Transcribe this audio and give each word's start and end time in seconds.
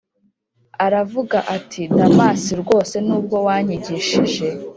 aravuga 0.85 1.37
ati: 1.55 1.81
damas, 1.97 2.43
rwose 2.61 2.95
nubwo 3.07 3.37
wanyigishije 3.47 4.47